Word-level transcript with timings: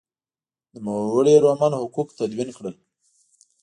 نوموړي 0.83 1.35
رومن 1.43 1.71
حقوق 1.81 2.07
تدوین 2.17 2.49
کړل. 2.57 2.75